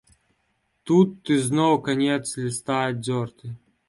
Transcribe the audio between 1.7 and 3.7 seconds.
канец ліста аддзёрты.